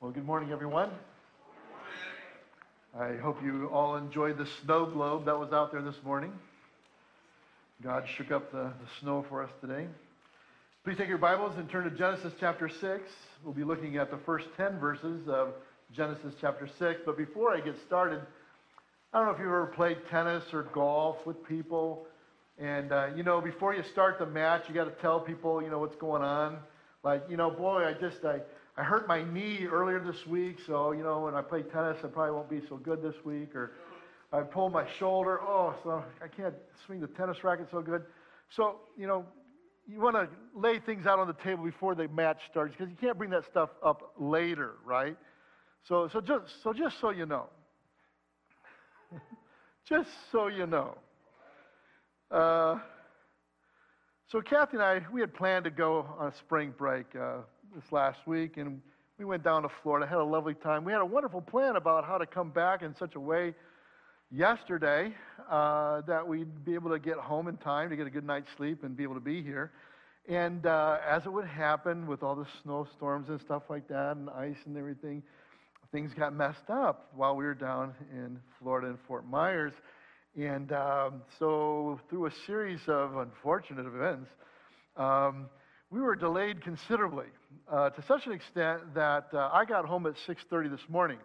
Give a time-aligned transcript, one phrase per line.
[0.00, 0.88] Well, good morning, everyone.
[2.98, 6.32] I hope you all enjoyed the snow globe that was out there this morning.
[7.82, 9.86] God shook up the, the snow for us today.
[10.84, 13.02] Please take your Bibles and turn to Genesis chapter 6.
[13.44, 15.52] We'll be looking at the first 10 verses of
[15.94, 17.02] Genesis chapter 6.
[17.04, 18.22] But before I get started,
[19.12, 22.06] I don't know if you've ever played tennis or golf with people.
[22.58, 25.68] And, uh, you know, before you start the match, you got to tell people, you
[25.68, 26.56] know, what's going on.
[27.02, 28.40] Like, you know, boy, I just, I,
[28.80, 32.06] I hurt my knee earlier this week, so, you know, when I play tennis, I
[32.06, 33.54] probably won't be so good this week.
[33.54, 33.72] Or
[34.32, 36.54] I pulled my shoulder, oh, so I can't
[36.86, 38.04] swing the tennis racket so good.
[38.48, 39.26] So, you know,
[39.86, 42.96] you want to lay things out on the table before the match starts because you
[42.98, 45.18] can't bring that stuff up later, right?
[45.86, 47.48] So, so, just, so just so you know,
[49.86, 50.96] just so you know.
[52.30, 52.78] Uh,
[54.28, 57.40] so Kathy and I, we had planned to go on a spring break uh,
[57.74, 58.80] this last week, and
[59.18, 60.84] we went down to Florida, had a lovely time.
[60.84, 63.54] We had a wonderful plan about how to come back in such a way
[64.30, 65.14] yesterday
[65.48, 68.48] uh, that we'd be able to get home in time to get a good night's
[68.56, 69.70] sleep and be able to be here.
[70.28, 74.28] And uh, as it would happen with all the snowstorms and stuff like that, and
[74.30, 75.22] ice and everything,
[75.92, 79.72] things got messed up while we were down in Florida in Fort Myers.
[80.36, 84.28] And um, so, through a series of unfortunate events,
[84.96, 85.46] um,
[85.90, 87.26] we were delayed considerably
[87.70, 91.18] uh, to such an extent that uh, I got home at 6:30 this morning.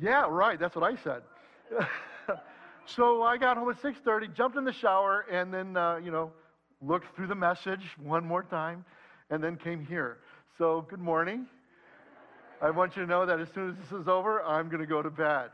[0.00, 0.58] Yeah, right.
[0.58, 1.22] That's what I said.
[2.86, 6.30] so I got home at 6:30, jumped in the shower, and then uh, you know
[6.80, 8.84] looked through the message one more time,
[9.30, 10.18] and then came here.
[10.56, 11.46] So good morning.
[12.62, 14.86] I want you to know that as soon as this is over, I'm going to
[14.86, 15.50] go to bed,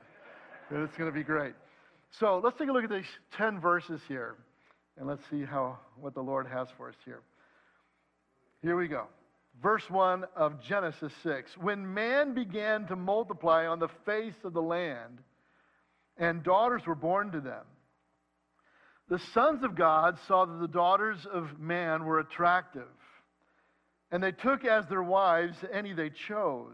[0.70, 1.54] and it's going to be great.
[2.10, 3.04] So let's take a look at these
[3.36, 4.34] 10 verses here,
[4.98, 7.20] and let's see how what the Lord has for us here.
[8.62, 9.06] Here we go.
[9.62, 11.56] Verse 1 of Genesis 6.
[11.58, 15.18] When man began to multiply on the face of the land,
[16.18, 17.64] and daughters were born to them,
[19.08, 22.88] the sons of God saw that the daughters of man were attractive,
[24.10, 26.72] and they took as their wives any they chose.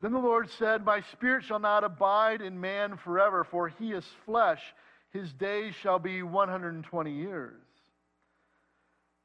[0.00, 4.04] Then the Lord said, My spirit shall not abide in man forever, for he is
[4.26, 4.60] flesh.
[5.10, 7.63] His days shall be 120 years.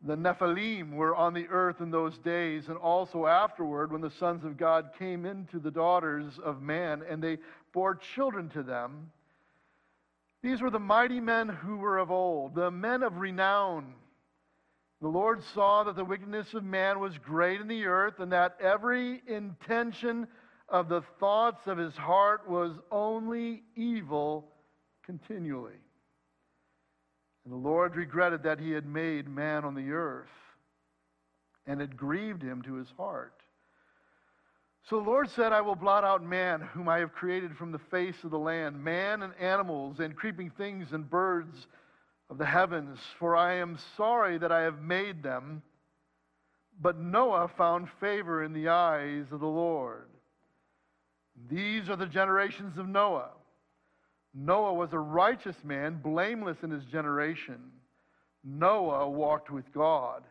[0.01, 4.45] The Nephilim were on the earth in those days, and also afterward, when the sons
[4.45, 7.39] of God came into the daughters of man, and they
[7.73, 9.11] bore children to them.
[10.41, 13.93] These were the mighty men who were of old, the men of renown.
[15.01, 18.57] The Lord saw that the wickedness of man was great in the earth, and that
[18.61, 20.27] every intention
[20.69, 24.53] of the thoughts of his heart was only evil
[25.03, 25.81] continually.
[27.49, 30.29] And the Lord regretted that he had made man on the earth,
[31.65, 33.33] and it grieved him to his heart.
[34.87, 37.79] So the Lord said, I will blot out man, whom I have created from the
[37.89, 41.65] face of the land, man and animals, and creeping things and birds
[42.29, 45.63] of the heavens, for I am sorry that I have made them.
[46.79, 50.05] But Noah found favor in the eyes of the Lord.
[51.49, 53.31] These are the generations of Noah.
[54.33, 57.57] Noah was a righteous man, blameless in his generation.
[58.43, 60.23] Noah walked with God.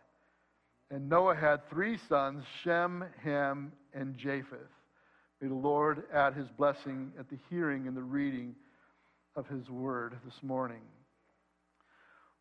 [0.90, 4.58] And Noah had three sons Shem, Ham, and Japheth.
[5.40, 8.54] May the Lord add his blessing at the hearing and the reading
[9.36, 10.80] of his word this morning.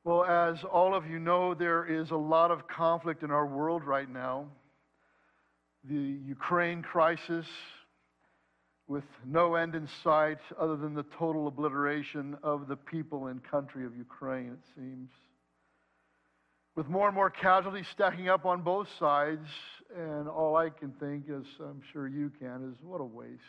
[0.03, 3.83] Well, as all of you know, there is a lot of conflict in our world
[3.83, 4.45] right now.
[5.83, 7.45] The Ukraine crisis,
[8.87, 13.85] with no end in sight other than the total obliteration of the people and country
[13.85, 15.09] of Ukraine, it seems.
[16.75, 19.47] With more and more casualties stacking up on both sides,
[19.95, 23.41] and all I can think, as I'm sure you can, is what a waste.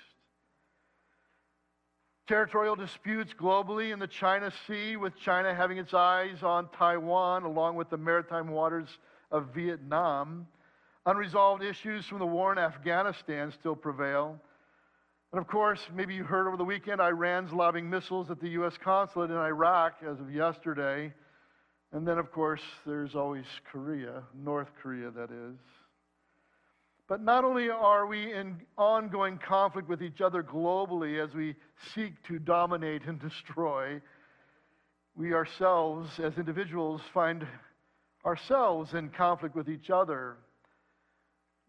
[2.27, 7.77] Territorial disputes globally in the China Sea, with China having its eyes on Taiwan along
[7.77, 8.89] with the maritime waters
[9.31, 10.47] of Vietnam.
[11.07, 14.41] Unresolved issues from the war in Afghanistan still prevail.
[15.33, 18.75] And of course, maybe you heard over the weekend, Iran's lobbing missiles at the U.S.
[18.83, 21.13] consulate in Iraq as of yesterday.
[21.93, 25.59] And then, of course, there's always Korea, North Korea, that is.
[27.09, 31.57] But not only are we in ongoing conflict with each other globally as we
[31.95, 34.01] seek to dominate and destroy,
[35.15, 37.47] we ourselves, as individuals, find
[38.25, 40.37] ourselves in conflict with each other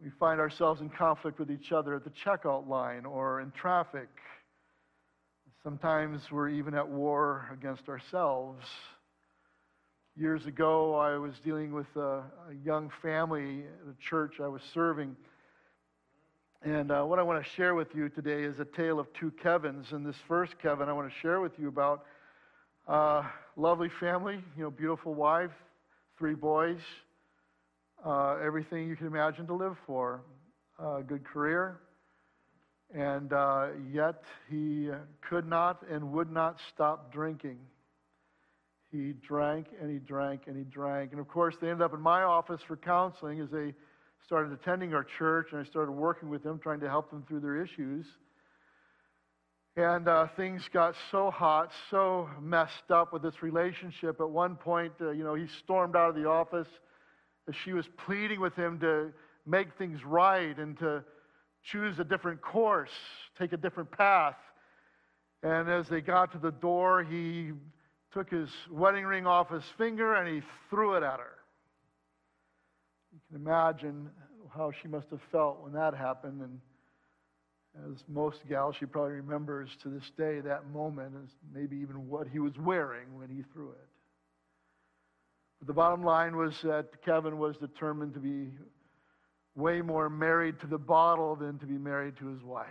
[0.01, 4.07] we find ourselves in conflict with each other at the checkout line or in traffic.
[5.61, 8.65] Sometimes we're even at war against ourselves.
[10.15, 14.61] Years ago, I was dealing with a, a young family at a church I was
[14.73, 15.17] serving.
[16.61, 19.31] And uh, what I want to share with you today is a tale of two
[19.31, 19.91] Kevins.
[19.91, 22.05] And this first Kevin I want to share with you about
[22.87, 23.23] uh,
[23.57, 25.51] lovely family, you know, beautiful wife,
[26.17, 26.79] three boys,
[28.05, 30.21] uh, everything you can imagine to live for,
[30.79, 31.79] a good career.
[32.93, 34.89] And uh, yet he
[35.21, 37.57] could not and would not stop drinking.
[38.91, 41.11] He drank and he drank and he drank.
[41.11, 43.73] And of course, they ended up in my office for counseling as they
[44.25, 47.41] started attending our church, and I started working with them, trying to help them through
[47.41, 48.05] their issues.
[49.75, 54.19] And uh, things got so hot, so messed up with this relationship.
[54.19, 56.67] At one point, uh, you know, he stormed out of the office
[57.55, 59.11] she was pleading with him to
[59.45, 61.03] make things right and to
[61.63, 62.91] choose a different course,
[63.37, 64.37] take a different path.
[65.43, 67.51] And as they got to the door, he
[68.13, 71.37] took his wedding ring off his finger and he threw it at her.
[73.13, 74.09] You can imagine
[74.55, 76.41] how she must have felt when that happened.
[76.41, 76.59] And
[77.91, 82.27] as most gals, she probably remembers to this day that moment as maybe even what
[82.27, 83.88] he was wearing when he threw it.
[85.59, 88.51] But the bottom line was that Kevin was determined to be
[89.55, 92.67] way more married to the bottle than to be married to his wife.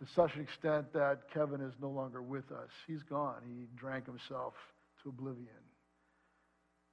[0.00, 2.70] To such an extent that Kevin is no longer with us.
[2.86, 3.42] He's gone.
[3.46, 4.54] He drank himself
[5.02, 5.46] to oblivion.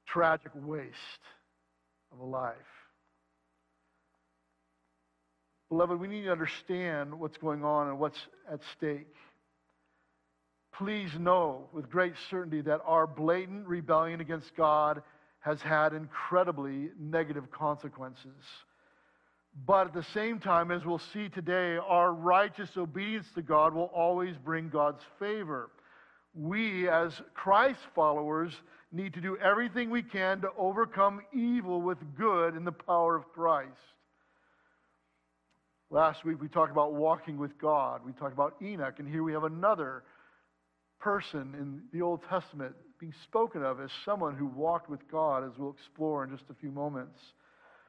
[0.05, 0.95] Tragic waste
[2.11, 2.55] of a life.
[5.69, 8.19] Beloved, we need to understand what's going on and what's
[8.51, 9.15] at stake.
[10.77, 15.01] Please know with great certainty that our blatant rebellion against God
[15.39, 18.43] has had incredibly negative consequences.
[19.65, 23.91] But at the same time, as we'll see today, our righteous obedience to God will
[23.93, 25.69] always bring God's favor.
[26.33, 28.53] We, as Christ followers,
[28.93, 33.31] need to do everything we can to overcome evil with good in the power of
[33.33, 33.71] Christ.
[35.89, 38.01] Last week we talked about walking with God.
[38.05, 40.03] We talked about Enoch, and here we have another
[41.01, 45.51] person in the Old Testament being spoken of as someone who walked with God, as
[45.57, 47.19] we'll explore in just a few moments.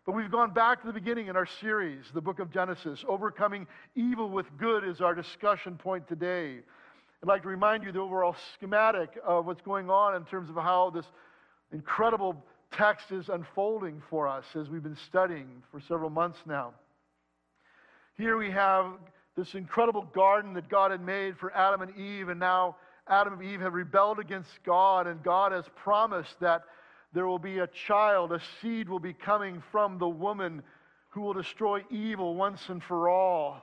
[0.05, 3.05] But we've gone back to the beginning in our series, the book of Genesis.
[3.07, 6.61] Overcoming evil with good is our discussion point today.
[7.23, 10.57] I'd like to remind you the overall schematic of what's going on in terms of
[10.57, 11.07] how this
[11.73, 16.73] incredible text is unfolding for us as we've been studying for several months now.
[18.17, 18.87] Here we have
[19.37, 22.77] this incredible garden that God had made for Adam and Eve, and now
[23.09, 26.63] Adam and Eve have rebelled against God, and God has promised that
[27.13, 30.63] there will be a child, a seed will be coming from the woman
[31.11, 33.63] who will destroy evil once and for all.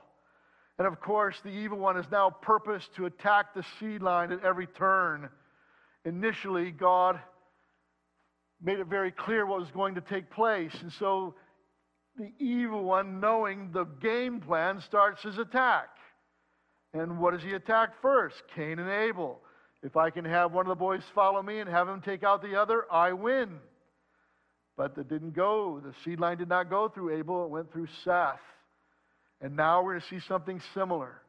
[0.78, 4.44] And of course, the evil one is now purposed to attack the seed line at
[4.44, 5.28] every turn.
[6.04, 7.20] Initially, God
[8.62, 10.72] made it very clear what was going to take place.
[10.80, 11.34] And so
[12.16, 15.88] the evil one, knowing the game plan, starts his attack.
[16.92, 18.42] And what does he attack first?
[18.54, 19.40] Cain and Abel.
[19.82, 22.42] If I can have one of the boys follow me and have him take out
[22.42, 23.58] the other, I win.
[24.76, 25.80] But that didn't go.
[25.82, 28.40] The seed line did not go through Abel, it went through Seth.
[29.40, 31.22] And now we're going to see something similar.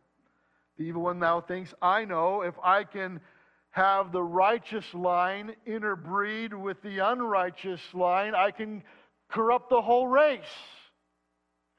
[0.77, 3.21] The evil one now thinks, I know if I can
[3.69, 8.83] have the righteous line interbreed with the unrighteous line, I can
[9.29, 10.41] corrupt the whole race.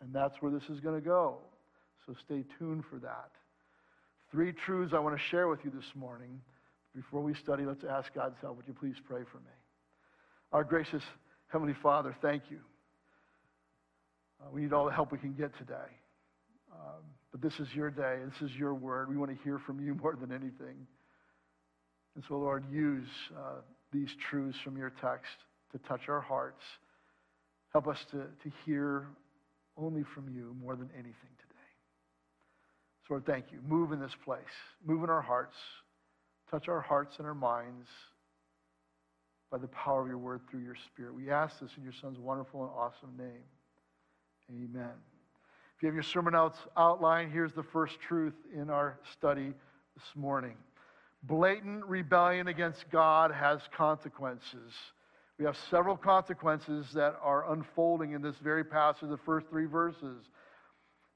[0.01, 1.39] And that's where this is going to go.
[2.07, 3.31] So stay tuned for that.
[4.33, 6.41] Three truths I want to share with you this morning.
[6.97, 8.57] Before we study, let's ask God's help.
[8.57, 9.53] Would you please pray for me?
[10.53, 11.03] Our gracious
[11.49, 12.61] Heavenly Father, thank you.
[14.41, 15.75] Uh, we need all the help we can get today.
[16.73, 18.21] Um, but this is your day.
[18.25, 19.11] This is your word.
[19.11, 20.87] We want to hear from you more than anything.
[22.15, 23.61] And so, Lord, use uh,
[23.93, 25.33] these truths from your text
[25.73, 26.63] to touch our hearts.
[27.73, 29.09] Help us to, to hear
[29.77, 31.13] only from you more than anything.
[33.07, 33.59] So, Lord, thank you.
[33.67, 34.41] Move in this place.
[34.85, 35.57] Move in our hearts.
[36.51, 37.89] Touch our hearts and our minds
[39.51, 41.15] by the power of your word through your spirit.
[41.15, 43.45] We ask this in your son's wonderful and awesome name.
[44.51, 44.93] Amen.
[45.77, 49.53] If you have your sermon notes outline, here's the first truth in our study
[49.95, 50.57] this morning.
[51.25, 54.73] Blatant rebellion against God has consequences.
[55.39, 60.31] We have several consequences that are unfolding in this very passage, the first three verses.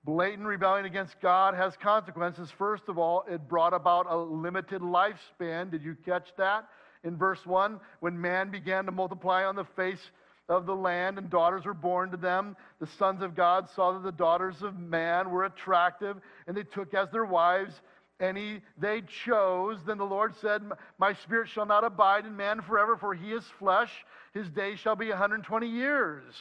[0.06, 2.48] Blatant rebellion against God has consequences.
[2.56, 5.68] First of all, it brought about a limited lifespan.
[5.68, 6.68] Did you catch that?
[7.02, 10.12] In verse 1, when man began to multiply on the face
[10.48, 12.56] of the land, and daughters were born to them.
[12.78, 16.94] The sons of God saw that the daughters of man were attractive, and they took
[16.94, 17.74] as their wives
[18.20, 19.78] any they chose.
[19.84, 20.62] Then the Lord said,
[20.98, 23.90] My spirit shall not abide in man forever, for he is flesh.
[24.34, 26.34] His days shall be 120 years.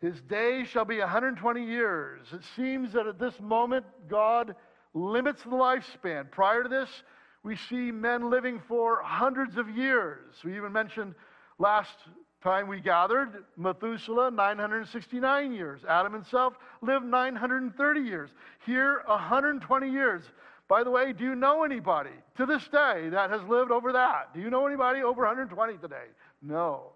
[0.00, 2.26] His day shall be 120 years.
[2.32, 4.54] It seems that at this moment, God
[4.94, 6.30] limits the lifespan.
[6.30, 6.88] Prior to this,
[7.42, 10.34] we see men living for hundreds of years.
[10.44, 11.14] We even mentioned
[11.58, 11.96] last
[12.42, 15.82] time we gathered Methuselah, 969 years.
[15.86, 18.30] Adam himself lived 930 years.
[18.64, 20.22] Here, 120 years.
[20.68, 24.32] By the way, do you know anybody to this day that has lived over that?
[24.32, 26.06] Do you know anybody over 120 today?
[26.40, 26.92] No.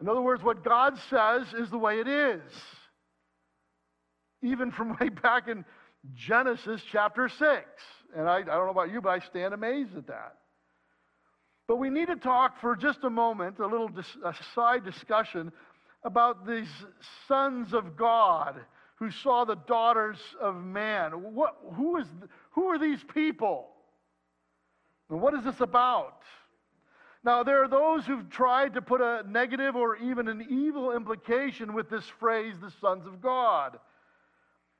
[0.00, 2.42] In other words, what God says is the way it is.
[4.42, 5.64] Even from way back in
[6.14, 7.40] Genesis chapter 6.
[8.16, 10.36] And I, I don't know about you, but I stand amazed at that.
[11.66, 15.50] But we need to talk for just a moment, a little dis- a side discussion
[16.04, 16.68] about these
[17.26, 18.60] sons of God
[18.96, 21.34] who saw the daughters of man.
[21.34, 22.06] What, who, is,
[22.52, 23.68] who are these people?
[25.10, 26.22] And what is this about?
[27.26, 31.74] Now, there are those who've tried to put a negative or even an evil implication
[31.74, 33.80] with this phrase, the sons of God,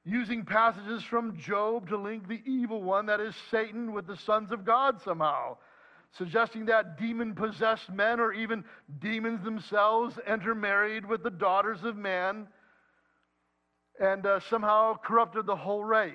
[0.04, 4.52] using passages from Job to link the evil one, that is Satan, with the sons
[4.52, 5.56] of God somehow,
[6.16, 8.62] suggesting that demon possessed men or even
[9.00, 12.46] demons themselves intermarried with the daughters of man
[13.98, 16.12] and uh, somehow corrupted the whole race.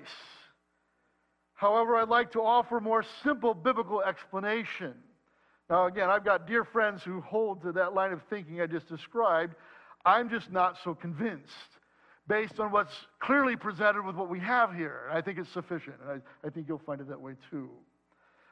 [1.55, 4.93] However, I'd like to offer a more simple biblical explanation.
[5.71, 8.89] Now, again, I've got dear friends who hold to that line of thinking I just
[8.89, 9.55] described.
[10.05, 11.47] I'm just not so convinced
[12.27, 15.09] based on what's clearly presented with what we have here.
[15.09, 17.69] I think it's sufficient, and I, I think you'll find it that way too.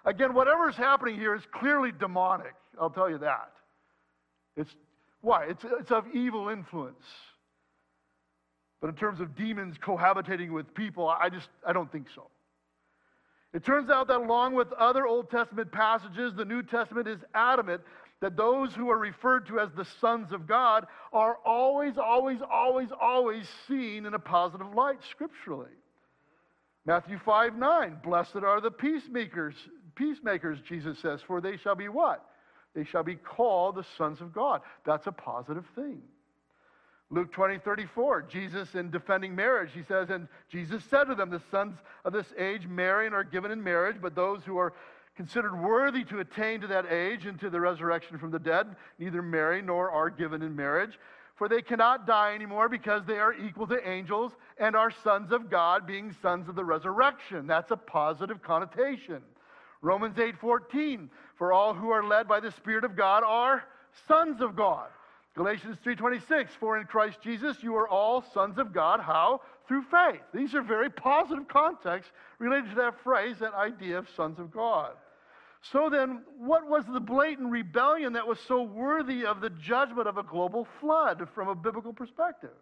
[0.05, 2.53] Again, whatever is happening here is clearly demonic.
[2.79, 3.51] I'll tell you that.
[4.55, 4.73] It's
[5.19, 5.47] why?
[5.49, 7.03] It's, it's of evil influence.
[8.79, 12.27] But in terms of demons cohabitating with people, I just I don't think so.
[13.53, 17.81] It turns out that along with other Old Testament passages, the New Testament is adamant
[18.21, 22.89] that those who are referred to as the sons of God are always, always, always,
[22.99, 25.71] always seen in a positive light scripturally.
[26.85, 29.55] Matthew 5 9, blessed are the peacemakers,
[29.95, 32.25] peacemakers, Jesus says, for they shall be what?
[32.75, 34.61] They shall be called the sons of God.
[34.85, 36.01] That's a positive thing.
[37.11, 41.41] Luke 20, 34, Jesus in defending marriage, he says, And Jesus said to them, The
[41.49, 41.75] sons
[42.05, 44.73] of this age marry and are given in marriage, but those who are
[45.15, 49.21] considered worthy to attain to that age and to the resurrection from the dead neither
[49.21, 50.99] marry nor are given in marriage.
[51.35, 55.49] For they cannot die anymore because they are equal to angels and are sons of
[55.49, 57.47] God, being sons of the resurrection.
[57.47, 59.23] That's a positive connotation.
[59.81, 63.63] Romans 8:14, for all who are led by the Spirit of God are
[64.07, 64.89] sons of God.
[65.39, 68.99] Galatians 3:26, for in Christ Jesus you are all sons of God.
[68.99, 69.39] How?
[69.69, 70.21] Through faith.
[70.33, 74.97] These are very positive contexts related to that phrase, that idea of sons of God.
[75.61, 80.17] So then, what was the blatant rebellion that was so worthy of the judgment of
[80.17, 82.57] a global flood from a biblical perspective?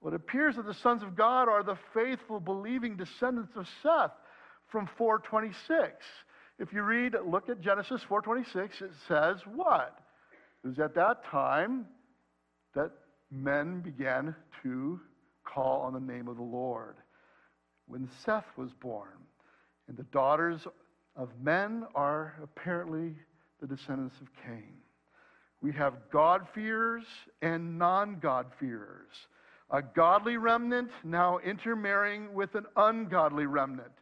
[0.00, 4.12] Well, it appears that the sons of God are the faithful, believing descendants of Seth
[4.68, 6.02] from 426.
[6.58, 10.00] If you read, look at Genesis 426, it says what?
[10.66, 11.86] It was at that time
[12.74, 12.90] that
[13.30, 15.00] men began to
[15.44, 16.96] call on the name of the Lord.
[17.86, 19.12] When Seth was born,
[19.86, 20.66] and the daughters
[21.14, 23.14] of men are apparently
[23.60, 24.74] the descendants of Cain.
[25.62, 27.04] We have God-fearers
[27.42, 29.12] and non God-fearers.
[29.70, 33.92] A godly remnant now intermarrying with an ungodly remnant.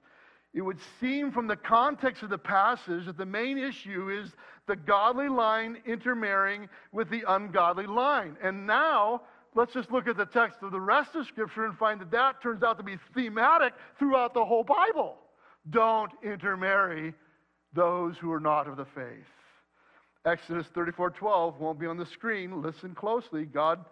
[0.54, 4.32] It would seem from the context of the passage that the main issue is
[4.66, 8.37] the godly line intermarrying with the ungodly line.
[8.40, 9.23] And now,
[9.56, 12.40] let's just look at the text of the rest of Scripture and find that that
[12.40, 15.16] turns out to be thematic throughout the whole Bible.
[15.70, 17.14] Don't intermarry
[17.73, 19.26] those who are not of the faith.
[20.25, 22.62] Exodus 34:12 won't be on the screen.
[22.62, 23.44] Listen closely.
[23.44, 23.84] God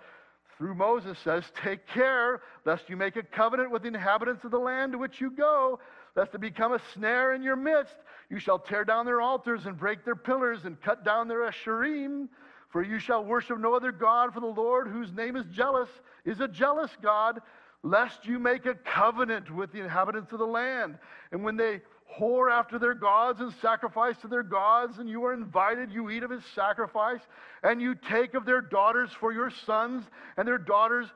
[0.57, 4.61] through Moses says, "Take care lest you make a covenant with the inhabitants of the
[4.61, 5.81] land to which you go,
[6.15, 7.95] lest it become a snare in your midst.
[8.31, 12.29] You shall tear down their altars and break their pillars and cut down their asherim.
[12.69, 15.91] For you shall worship no other God, for the Lord, whose name is jealous,
[16.25, 17.41] is a jealous God,
[17.83, 20.99] lest you make a covenant with the inhabitants of the land.
[21.33, 21.83] And when they
[22.19, 26.23] whore after their gods and sacrifice to their gods, and you are invited, you eat
[26.23, 27.21] of his sacrifice,
[27.63, 30.05] and you take of their daughters for your sons,
[30.37, 31.09] and their daughters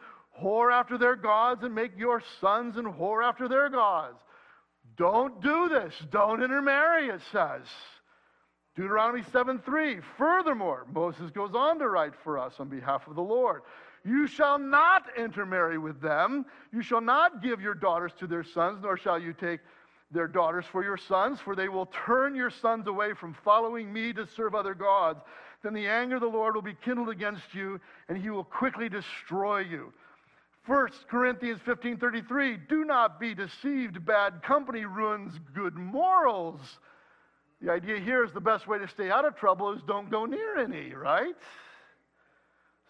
[0.43, 4.19] whore after their gods, and make your sons and whore after their gods.
[4.97, 5.95] Don't do this.
[6.11, 7.63] Don't intermarry, it says.
[8.77, 10.01] Deuteronomy 7 3.
[10.19, 13.63] Furthermore, Moses goes on to write for us on behalf of the Lord.
[14.05, 16.47] You shall not intermarry with them.
[16.73, 19.61] You shall not give your daughters to their sons, nor shall you take
[20.13, 24.13] their daughters for your sons, for they will turn your sons away from following me
[24.13, 25.21] to serve other gods.
[25.63, 28.89] Then the anger of the Lord will be kindled against you, and he will quickly
[28.89, 29.93] destroy you.
[30.67, 36.61] 1 Corinthians 15:33 Do not be deceived bad company ruins good morals.
[37.61, 40.27] The idea here is the best way to stay out of trouble is don't go
[40.27, 41.37] near any, right?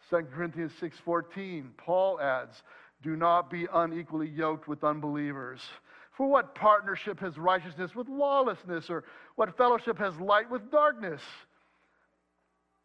[0.08, 2.62] 2 Corinthians 6:14 Paul adds,
[3.02, 5.70] "Do not be unequally yoked with unbelievers."
[6.12, 9.04] For what partnership has righteousness with lawlessness, or
[9.34, 11.22] what fellowship has light with darkness?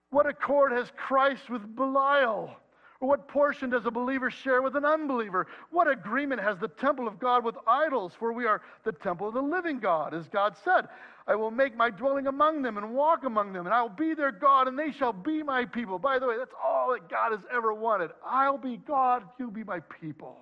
[0.10, 2.54] What accord has Christ with Belial?
[3.02, 5.48] What portion does a believer share with an unbeliever?
[5.72, 8.14] What agreement has the temple of God with idols?
[8.18, 10.88] For we are the temple of the living God, as God said.
[11.26, 14.14] I will make my dwelling among them and walk among them, and I will be
[14.14, 15.98] their God, and they shall be my people.
[15.98, 18.12] By the way, that's all that God has ever wanted.
[18.24, 20.38] I'll be God, you be my people.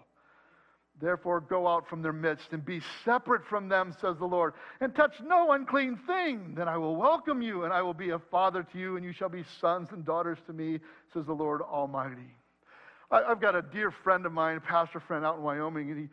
[1.00, 4.94] Therefore, go out from their midst and be separate from them, says the Lord, and
[4.94, 6.56] touch no unclean thing.
[6.58, 9.14] Then I will welcome you, and I will be a father to you, and you
[9.14, 10.82] shall be sons and daughters to me,
[11.14, 12.36] says the Lord Almighty.
[13.12, 16.10] I, have got a dear friend of mine, a pastor friend out in Wyoming, and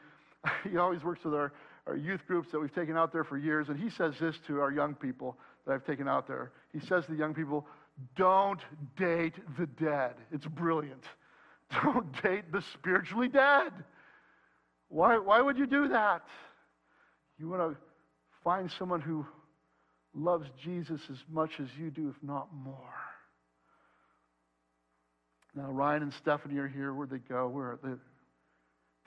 [0.65, 1.53] he, he always works with our,
[1.87, 4.61] our youth groups that we've taken out there for years, and he says this to
[4.61, 5.37] our young people
[5.67, 6.53] that I've taken out there.
[6.73, 7.67] He says to the young people,
[8.17, 8.61] Don't
[8.97, 10.15] date the dead.
[10.33, 11.05] It's brilliant.
[11.83, 13.73] Don't date the spiritually dead.
[14.88, 16.23] Why, why would you do that?
[17.38, 17.76] You want to
[18.45, 19.26] find someone who
[20.15, 22.95] loves Jesus as much as you do, if not more.
[25.57, 26.93] Now, Ryan and Stephanie are here.
[26.93, 27.49] Where'd they go?
[27.49, 27.95] Where are they?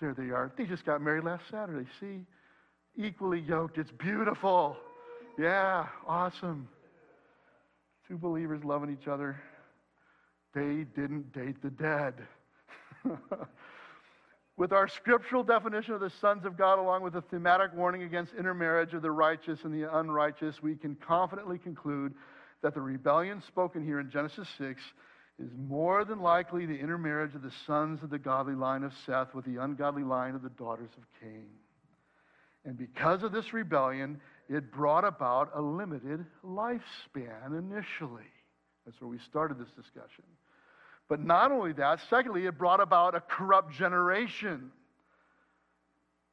[0.01, 0.51] There they are.
[0.57, 1.87] They just got married last Saturday.
[1.99, 2.25] See?
[2.97, 3.77] Equally yoked.
[3.77, 4.75] It's beautiful.
[5.37, 6.67] Yeah, awesome.
[8.07, 9.39] Two believers loving each other.
[10.55, 12.15] They didn't date the dead.
[14.57, 18.33] With our scriptural definition of the sons of God, along with a thematic warning against
[18.33, 22.13] intermarriage of the righteous and the unrighteous, we can confidently conclude
[22.61, 24.81] that the rebellion spoken here in Genesis 6
[25.39, 29.33] is more than likely the intermarriage of the sons of the godly line of Seth
[29.33, 31.47] with the ungodly line of the daughters of Cain.
[32.65, 38.23] And because of this rebellion, it brought about a limited lifespan initially.
[38.85, 40.25] That's where we started this discussion.
[41.07, 44.71] But not only that, secondly, it brought about a corrupt generation.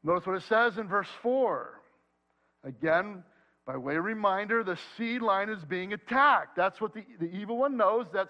[0.02, 1.80] Notice what it says in verse 4.
[2.64, 3.22] Again,
[3.66, 6.56] by way of reminder, the seed line is being attacked.
[6.56, 8.28] That's what the, the evil one knows, that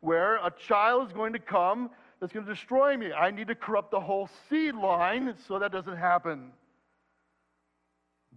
[0.00, 3.12] somewhere a child is going to come that's going to destroy me.
[3.12, 6.52] I need to corrupt the whole seed line so that doesn't happen.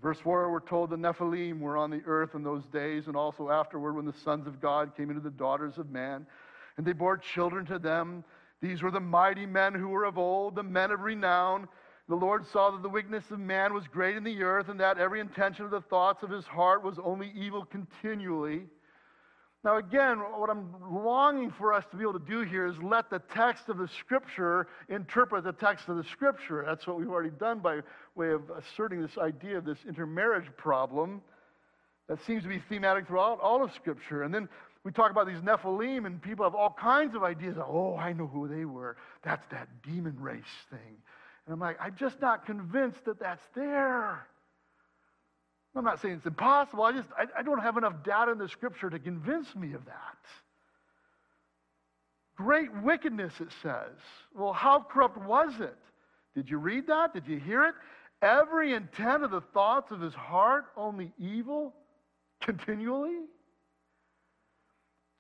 [0.02, 3.50] Verse 4, we're told the Nephilim were on the earth in those days, and also
[3.50, 6.26] afterward when the sons of God came into the daughters of man
[6.76, 8.24] and they bore children to them.
[8.62, 11.68] These were the mighty men who were of old, the men of renown.
[12.10, 14.98] The Lord saw that the weakness of man was great in the earth, and that
[14.98, 18.64] every intention of the thoughts of his heart was only evil continually.
[19.64, 23.10] Now, again, what I'm longing for us to be able to do here is let
[23.10, 26.66] the text of the Scripture interpret the text of the Scripture.
[26.68, 27.80] That's what we've already done by
[28.16, 31.22] way of asserting this idea of this intermarriage problem
[32.10, 34.24] that seems to be thematic throughout all of Scripture.
[34.24, 34.50] And then
[34.84, 37.56] we talk about these Nephilim, and people have all kinds of ideas.
[37.58, 38.98] Oh, I know who they were.
[39.24, 40.98] That's that demon race thing.
[41.46, 44.28] And I'm like, I'm just not convinced that that's there.
[45.76, 46.84] I'm not saying it's impossible.
[46.84, 49.86] I just I, I don't have enough data in the scripture to convince me of
[49.86, 50.18] that.
[52.36, 53.96] Great wickedness, it says.
[54.36, 55.78] Well, how corrupt was it?
[56.36, 57.14] Did you read that?
[57.14, 57.76] Did you hear it?
[58.22, 61.74] Every intent of the thoughts of his heart, only evil
[62.42, 63.20] continually?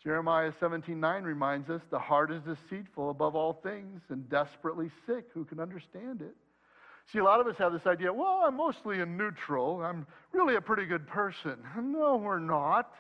[0.04, 5.26] Jeremiah 17:9 reminds us the heart is deceitful above all things and desperately sick.
[5.34, 6.36] Who can understand it?
[7.12, 9.84] See, a lot of us have this idea, well, I'm mostly a neutral.
[9.84, 11.58] I'm really a pretty good person.
[11.80, 12.92] No, we're not.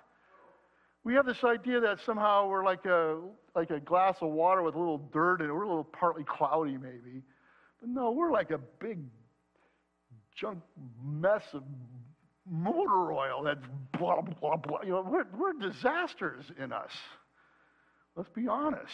[1.03, 3.19] We have this idea that somehow we're like a,
[3.55, 5.53] like a glass of water with a little dirt in it.
[5.53, 7.23] We're a little partly cloudy, maybe.
[7.79, 8.99] But no, we're like a big
[10.35, 10.59] junk
[11.03, 11.63] mess of
[12.49, 13.65] motor oil that's
[13.97, 14.81] blah, blah, blah.
[14.83, 16.91] You know, we're, we're disasters in us.
[18.15, 18.91] Let's be honest.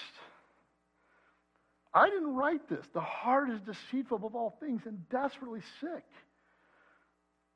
[1.93, 2.85] I didn't write this.
[2.93, 6.05] The heart is deceitful above all things and desperately sick.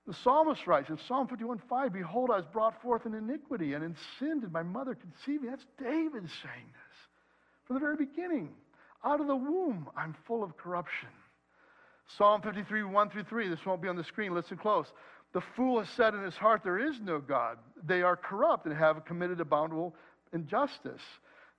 [0.05, 3.95] The psalmist writes in Psalm 51:5, Behold, I was brought forth in iniquity, and in
[4.19, 5.49] sin did my mother conceive me.
[5.49, 6.97] That's David saying this
[7.65, 8.53] from the very beginning.
[9.05, 11.09] Out of the womb, I'm full of corruption.
[12.17, 13.47] Psalm 53, 1 through 3.
[13.47, 14.33] This won't be on the screen.
[14.33, 14.91] Listen close.
[15.33, 17.57] The fool has said in his heart, There is no God.
[17.85, 19.95] They are corrupt and have committed abominable
[20.31, 21.01] injustice.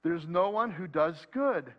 [0.02, 1.72] There's no one who does good.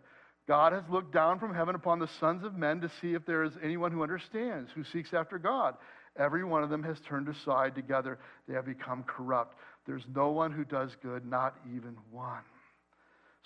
[0.46, 3.42] God has looked down from heaven upon the sons of men to see if there
[3.42, 5.74] is anyone who understands, who seeks after God.
[6.18, 8.18] Every one of them has turned aside together.
[8.48, 9.58] They have become corrupt.
[9.86, 12.42] There's no one who does good, not even one.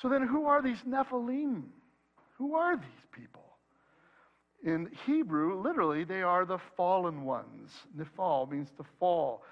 [0.01, 1.65] So then, who are these Nephilim?
[2.39, 3.43] Who are these people?
[4.63, 7.71] In Hebrew, literally, they are the fallen ones.
[7.97, 9.43] Nephal means to fall.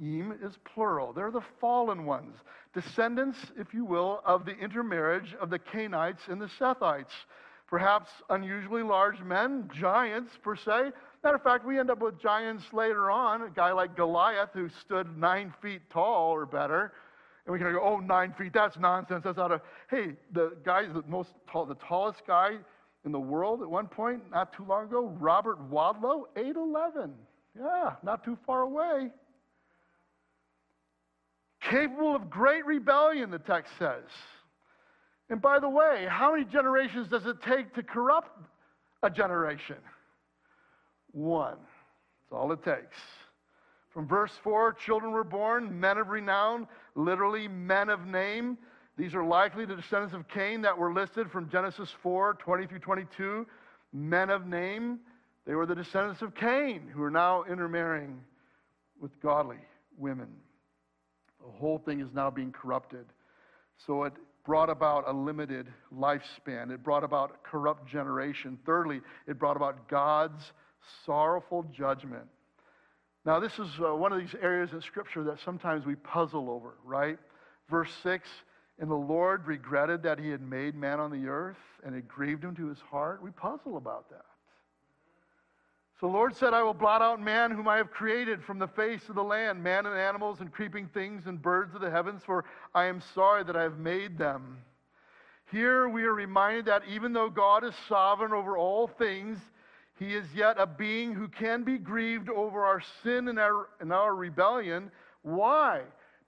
[0.00, 1.12] Im is plural.
[1.12, 2.34] They're the fallen ones,
[2.72, 7.12] descendants, if you will, of the intermarriage of the Canaanites and the Sethites.
[7.68, 10.92] Perhaps unusually large men, giants per se.
[11.22, 13.42] Matter of fact, we end up with giants later on.
[13.42, 16.92] A guy like Goliath, who stood nine feet tall or better.
[17.46, 19.24] And we can go, oh, nine feet, that's nonsense.
[19.24, 19.60] That's out of.
[19.90, 22.56] Hey, the guy, the most tall, the tallest guy
[23.04, 27.12] in the world at one point, not too long ago, Robert Wadlow, 8'11.
[27.58, 29.10] Yeah, not too far away
[31.70, 34.04] capable of great rebellion, the text says.
[35.30, 38.30] And by the way, how many generations does it take to corrupt
[39.02, 39.76] a generation?
[41.12, 41.56] One.
[42.30, 42.96] That's all it takes.
[43.90, 48.58] From verse 4, children were born, men of renown, literally men of name.
[48.96, 52.78] These are likely the descendants of Cain that were listed from Genesis 4 20 through
[52.80, 53.46] 22.
[53.92, 54.98] Men of name.
[55.46, 58.20] They were the descendants of Cain who are now intermarrying
[59.00, 59.58] with godly
[59.98, 60.28] women.
[61.44, 63.04] The whole thing is now being corrupted.
[63.86, 66.70] So it brought about a limited lifespan.
[66.70, 68.58] It brought about a corrupt generation.
[68.64, 70.52] Thirdly, it brought about God's
[71.04, 72.26] sorrowful judgment.
[73.24, 76.74] Now, this is uh, one of these areas in Scripture that sometimes we puzzle over,
[76.84, 77.18] right?
[77.70, 78.28] Verse 6
[78.78, 82.44] And the Lord regretted that he had made man on the earth, and it grieved
[82.44, 83.22] him to his heart.
[83.22, 84.26] We puzzle about that.
[86.00, 88.66] So the Lord said, I will blot out man whom I have created from the
[88.66, 92.22] face of the land, man and animals and creeping things and birds of the heavens,
[92.24, 94.58] for I am sorry that I have made them.
[95.52, 99.38] Here we are reminded that even though God is sovereign over all things,
[99.96, 103.92] he is yet a being who can be grieved over our sin and our, and
[103.92, 104.90] our rebellion.
[105.22, 105.82] Why?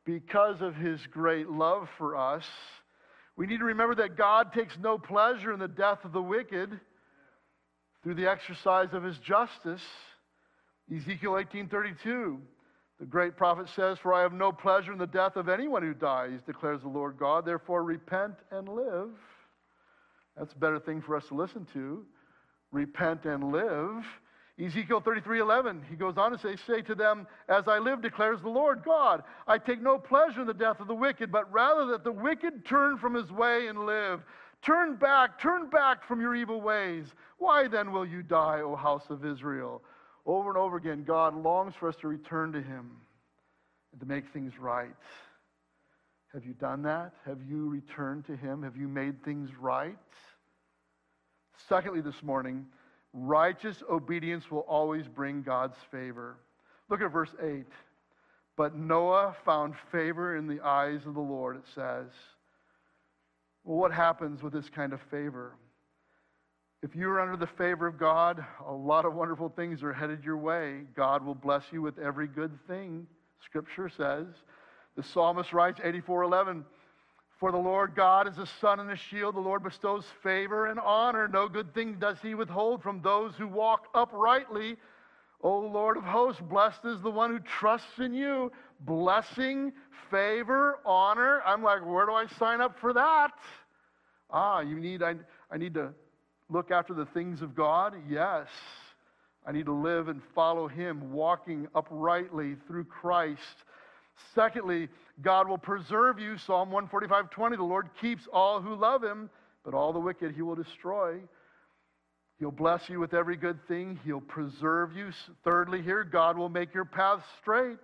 [0.04, 2.44] Because of his great love for us.
[3.36, 6.78] We need to remember that God takes no pleasure in the death of the wicked
[8.06, 9.82] through the exercise of his justice.
[10.94, 12.40] Ezekiel 18:32,
[13.00, 15.92] the great prophet says, "For I have no pleasure in the death of anyone who
[15.92, 17.44] dies," declares the Lord God.
[17.44, 19.10] Therefore repent and live.
[20.36, 22.06] That's a better thing for us to listen to.
[22.70, 24.06] Repent and live.
[24.56, 28.48] Ezekiel 33:11, he goes on to say, "Say to them, as I live declares the
[28.48, 32.04] Lord God, I take no pleasure in the death of the wicked, but rather that
[32.04, 34.24] the wicked turn from his way and live."
[34.66, 37.06] Turn back, turn back from your evil ways.
[37.38, 39.80] Why then will you die, O house of Israel?
[40.26, 42.90] Over and over again, God longs for us to return to Him
[43.92, 44.90] and to make things right.
[46.32, 47.12] Have you done that?
[47.24, 48.64] Have you returned to Him?
[48.64, 49.96] Have you made things right?
[51.68, 52.66] Secondly, this morning,
[53.12, 56.38] righteous obedience will always bring God's favor.
[56.88, 57.66] Look at verse 8.
[58.56, 62.08] But Noah found favor in the eyes of the Lord, it says.
[63.66, 65.56] Well, what happens with this kind of favor?
[66.84, 70.36] If you're under the favor of God, a lot of wonderful things are headed your
[70.36, 70.82] way.
[70.94, 73.08] God will bless you with every good thing,
[73.44, 74.26] Scripture says.
[74.96, 76.64] The psalmist writes, 84:11,
[77.40, 79.34] For the Lord God is a sun and a shield.
[79.34, 81.26] The Lord bestows favor and honor.
[81.26, 84.76] No good thing does he withhold from those who walk uprightly.
[85.42, 89.72] O Lord of hosts, blessed is the one who trusts in you blessing,
[90.10, 91.42] favor, honor.
[91.44, 93.32] I'm like, where do I sign up for that?
[94.30, 95.14] Ah, you need, I,
[95.50, 95.92] I need to
[96.48, 97.94] look after the things of God?
[98.08, 98.48] Yes.
[99.46, 103.40] I need to live and follow Him, walking uprightly through Christ.
[104.34, 104.88] Secondly,
[105.22, 106.36] God will preserve you.
[106.38, 107.56] Psalm 145 20.
[107.56, 109.30] The Lord keeps all who love Him,
[109.64, 111.20] but all the wicked He will destroy.
[112.38, 113.98] He'll bless you with every good thing.
[114.04, 115.10] He'll preserve you.
[115.44, 117.78] Thirdly, here, God will make your path straight.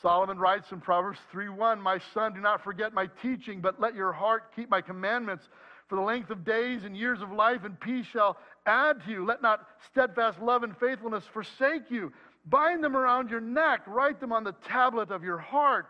[0.00, 4.12] Solomon writes in Proverbs 3:1, "My son, do not forget my teaching, but let your
[4.12, 5.48] heart keep my commandments.
[5.88, 9.24] For the length of days and years of life and peace shall add to you.
[9.24, 12.12] Let not steadfast love and faithfulness forsake you.
[12.46, 15.86] Bind them around your neck, write them on the tablet of your heart."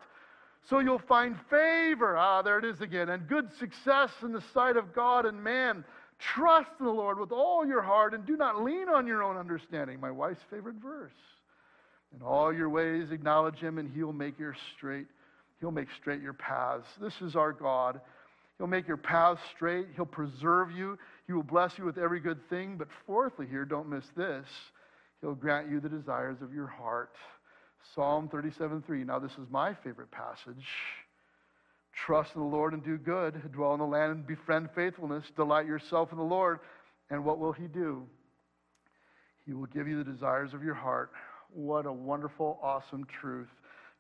[0.64, 2.16] So you'll find favor.
[2.16, 3.08] Ah, there it is again.
[3.08, 5.84] And good success in the sight of God and man.
[6.18, 9.36] Trust in the Lord with all your heart and do not lean on your own
[9.36, 9.98] understanding.
[9.98, 11.10] My wife's favorite verse.
[12.14, 15.06] In all your ways, acknowledge him, and he'll make your straight.
[15.60, 16.86] He'll make straight your paths.
[17.00, 18.00] This is our God.
[18.58, 19.86] He'll make your paths straight.
[19.96, 20.98] He'll preserve you.
[21.26, 22.76] He will bless you with every good thing.
[22.76, 24.46] But fourthly, here, don't miss this.
[25.20, 27.14] He'll grant you the desires of your heart.
[27.94, 29.04] Psalm 37 3.
[29.04, 30.66] Now, this is my favorite passage.
[31.94, 33.52] Trust in the Lord and do good.
[33.52, 35.24] Dwell in the land and befriend faithfulness.
[35.36, 36.58] Delight yourself in the Lord.
[37.10, 38.04] And what will He do?
[39.46, 41.10] He will give you the desires of your heart.
[41.54, 43.48] What a wonderful, awesome truth.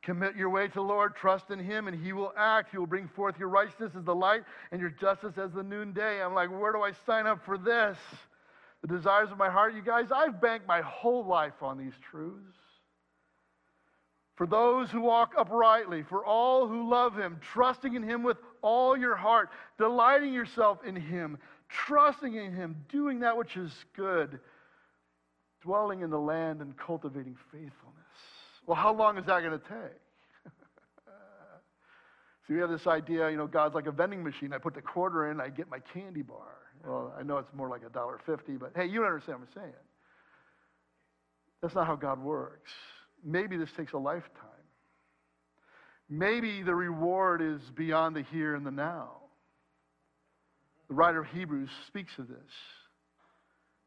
[0.02, 2.70] Commit your way to the Lord, trust in Him, and He will act.
[2.70, 6.22] He will bring forth your righteousness as the light and your justice as the noonday.
[6.22, 7.96] I'm like, where do I sign up for this?
[8.80, 12.56] The desires of my heart, you guys, I've banked my whole life on these truths.
[14.34, 18.96] For those who walk uprightly, for all who love Him, trusting in Him with all
[18.96, 21.38] your heart, delighting yourself in Him,
[21.68, 24.40] trusting in Him, doing that which is good,
[25.62, 27.72] dwelling in the land and cultivating faithfulness.
[28.66, 30.00] Well, how long is that going to take?
[32.46, 34.52] See, we have this idea, you know, God's like a vending machine.
[34.52, 36.56] I put the quarter in, I get my candy bar.
[36.84, 39.62] Well, I know it's more like a dollar fifty, but hey, you understand what I'm
[39.62, 39.74] saying.
[41.60, 42.72] That's not how God works.
[43.24, 44.48] Maybe this takes a lifetime.
[46.10, 49.12] Maybe the reward is beyond the here and the now.
[50.88, 52.50] The writer of Hebrews speaks of this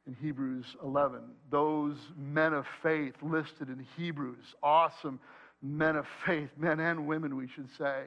[0.07, 1.19] in Hebrews 11.
[1.49, 5.19] Those men of faith listed in Hebrews, awesome
[5.61, 8.03] men of faith, men and women, we should say,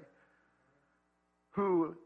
[1.51, 1.97] who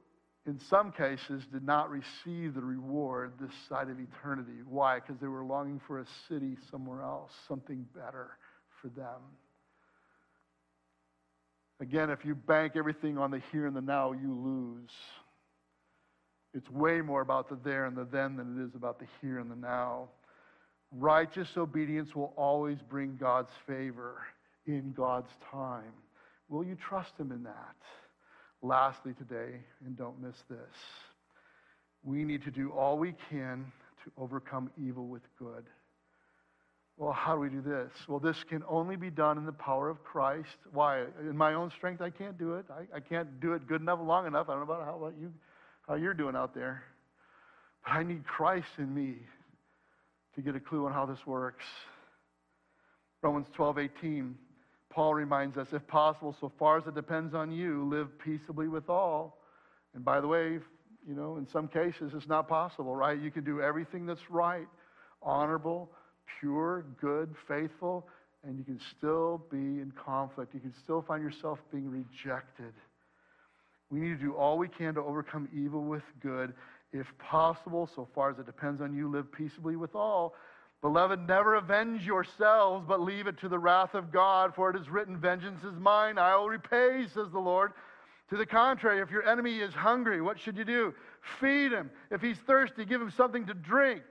[0.47, 4.61] in some cases did not receive the reward this side of eternity.
[4.69, 4.99] Why?
[4.99, 8.31] Because they were longing for a city somewhere else, something better
[8.81, 9.21] for them.
[11.81, 14.91] Again, if you bank everything on the here and the now, you lose.
[16.55, 19.39] It's way more about the there and the then than it is about the here
[19.39, 20.09] and the now.
[20.91, 24.19] Righteous obedience will always bring God's favor
[24.67, 25.93] in God's time.
[26.49, 27.77] Will you trust Him in that?
[28.61, 30.59] Lastly, today, and don't miss this,
[32.05, 33.65] we need to do all we can
[34.05, 35.65] to overcome evil with good.
[36.99, 37.91] Well, how do we do this?
[38.07, 40.59] Well, this can only be done in the power of Christ.
[40.73, 41.05] Why?
[41.21, 42.67] In my own strength, I can't do it.
[42.71, 44.49] I, I can't do it good enough, long enough.
[44.49, 45.33] I don't know about how about you
[45.93, 46.83] how you're doing out there.
[47.85, 49.17] But I need Christ in me
[50.35, 51.67] to get a clue on how this works.
[53.21, 54.35] Romans 12, 18,
[54.89, 58.89] Paul reminds us, if possible, so far as it depends on you, live peaceably with
[58.89, 59.37] all.
[59.95, 60.61] And by the way,
[61.07, 63.21] you know, in some cases it's not possible, right?
[63.21, 64.69] You can do everything that's right,
[65.23, 65.91] honorable,
[66.41, 68.09] pure, good, faithful,
[68.45, 70.55] and you can still be in conflict.
[70.55, 72.73] You can still find yourself being rejected.
[73.93, 76.55] We need to do all we can to overcome evil with good.
[76.95, 80.35] If possible, so far as it depends on you, live peaceably with all.
[80.81, 84.89] Beloved, never avenge yourselves, but leave it to the wrath of God, for it is
[84.89, 87.73] written, Vengeance is mine, I will repay, says the Lord.
[88.31, 90.95] To the contrary, if your enemy is hungry, what should you do?
[91.39, 91.91] Feed him.
[92.11, 94.03] If he's thirsty, give him something to drink,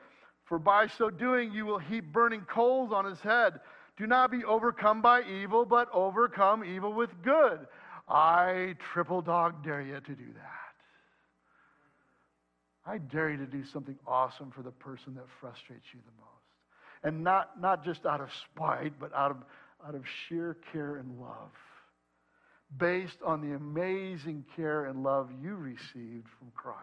[0.46, 3.60] for by so doing you will heap burning coals on his head.
[3.98, 7.66] Do not be overcome by evil, but overcome evil with good.
[8.08, 10.72] I triple dog dare you to do that.
[12.86, 16.32] I dare you to do something awesome for the person that frustrates you the most.
[17.04, 19.38] And not, not just out of spite, but out of,
[19.88, 21.52] out of sheer care and love.
[22.78, 26.80] Based on the amazing care and love you received from Christ.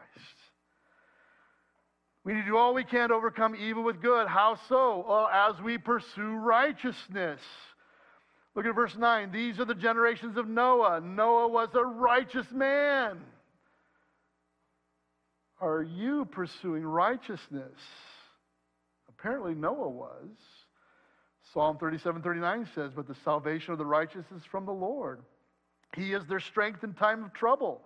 [2.24, 4.28] We need to do all we can to overcome evil with good.
[4.28, 5.04] How so?
[5.08, 7.40] Well, as we pursue righteousness.
[8.58, 9.30] Look at verse 9.
[9.30, 11.00] These are the generations of Noah.
[11.00, 13.20] Noah was a righteous man.
[15.60, 17.78] Are you pursuing righteousness?
[19.08, 20.28] Apparently, Noah was.
[21.54, 25.20] Psalm 37 39 says, But the salvation of the righteous is from the Lord.
[25.94, 27.82] He is their strength in time of trouble.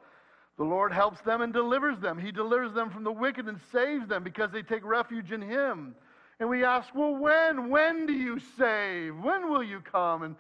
[0.57, 2.17] The Lord helps them and delivers them.
[2.17, 5.95] He delivers them from the wicked and saves them because they take refuge in Him.
[6.41, 7.69] And we ask, Well, when?
[7.69, 9.19] When do you save?
[9.19, 10.23] When will you come?
[10.23, 10.35] And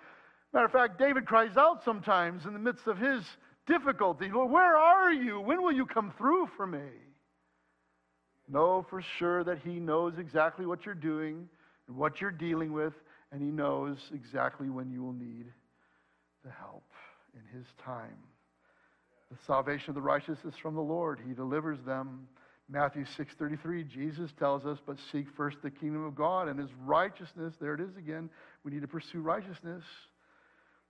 [0.52, 3.24] Matter of fact, David cries out sometimes in the midst of his
[3.66, 5.40] difficulty Lord, where are you?
[5.40, 6.88] When will you come through for me?
[8.48, 11.48] Know for sure that he knows exactly what you're doing
[11.88, 12.92] and what you're dealing with,
[13.30, 15.46] and he knows exactly when you will need
[16.44, 16.84] the help
[17.34, 18.18] in his time.
[19.30, 21.20] The salvation of the righteous is from the Lord.
[21.26, 22.28] He delivers them.
[22.68, 27.56] Matthew 6:33 Jesus tells us, "But seek first the kingdom of God and his righteousness."
[27.56, 28.28] There it is again.
[28.64, 29.84] We need to pursue righteousness.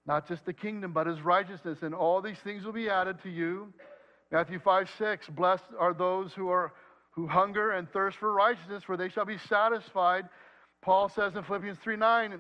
[0.06, 1.78] Not just the kingdom, but his righteousness.
[1.82, 3.72] And all these things will be added to you.
[4.30, 5.28] Matthew 5 6.
[5.28, 6.72] Blessed are those who are
[7.12, 10.28] who hunger and thirst for righteousness, for they shall be satisfied.
[10.80, 12.38] Paul says in Philippians 3 9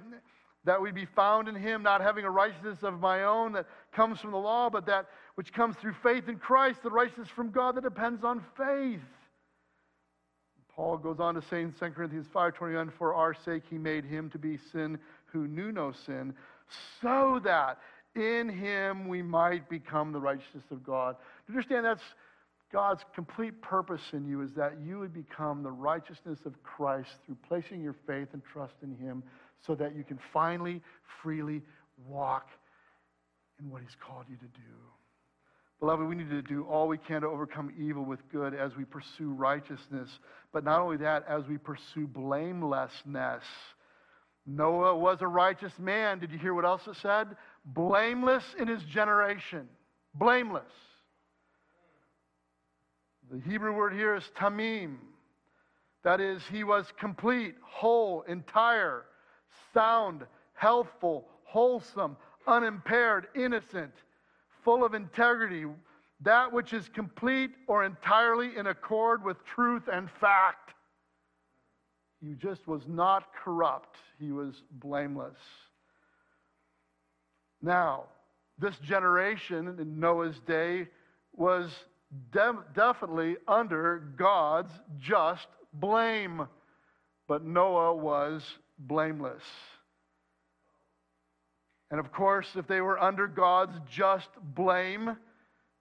[0.64, 4.20] that we be found in him, not having a righteousness of my own that comes
[4.20, 7.76] from the law, but that which comes through faith in Christ, the righteousness from God
[7.76, 9.00] that depends on faith.
[10.74, 14.30] Paul goes on to say in 2 Corinthians 5:21, "For our sake he made him
[14.30, 16.34] to be sin who knew no sin,
[17.00, 17.78] so that
[18.14, 21.16] in him we might become the righteousness of God.
[21.48, 22.02] Understand that's
[22.72, 27.36] God's complete purpose in you is that you would become the righteousness of Christ through
[27.46, 29.22] placing your faith and trust in Him
[29.66, 30.80] so that you can finally,
[31.22, 31.62] freely
[32.06, 32.48] walk
[33.60, 34.72] in what He's called you to do.
[35.80, 38.84] Beloved, we need to do all we can to overcome evil with good as we
[38.84, 40.08] pursue righteousness.
[40.52, 43.42] But not only that, as we pursue blamelessness.
[44.46, 46.18] Noah was a righteous man.
[46.18, 47.28] Did you hear what else it said?
[47.64, 49.68] Blameless in his generation.
[50.14, 50.64] Blameless.
[53.30, 54.96] The Hebrew word here is tamim.
[56.04, 59.04] That is, he was complete, whole, entire,
[59.72, 63.92] sound, healthful, wholesome, unimpaired, innocent,
[64.64, 65.64] full of integrity,
[66.22, 70.74] that which is complete or entirely in accord with truth and fact.
[72.22, 75.38] He just was not corrupt, he was blameless.
[77.60, 78.04] Now,
[78.58, 80.88] this generation in Noah's day
[81.32, 81.70] was
[82.30, 86.46] de- definitely under God's just blame,
[87.26, 88.42] but Noah was
[88.78, 89.42] blameless.
[91.90, 95.16] And of course, if they were under God's just blame,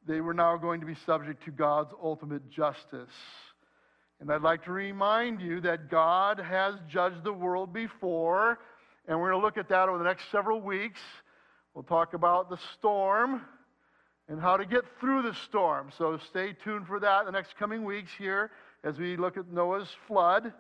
[0.08, 3.14] they were now going to be subject to God's ultimate justice.
[4.22, 8.60] And I'd like to remind you that God has judged the world before,
[9.08, 11.00] and we're going to look at that over the next several weeks.
[11.74, 13.42] We'll talk about the storm
[14.30, 15.90] and how to get through the storm.
[15.98, 18.52] So stay tuned for that the next coming weeks here
[18.84, 20.54] as we look at Noah's flood.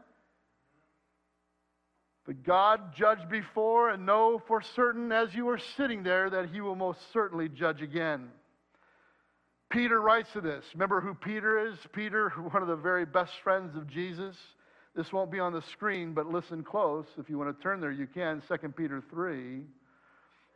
[2.26, 6.62] But God judged before and know for certain as you are sitting there that he
[6.62, 8.30] will most certainly judge again.
[9.72, 10.66] Peter writes to this.
[10.74, 11.78] Remember who Peter is?
[11.94, 14.36] Peter, one of the very best friends of Jesus.
[14.96, 17.06] This won't be on the screen, but listen close.
[17.18, 18.44] If you want to turn there, you can.
[18.48, 19.62] 2 Peter 3.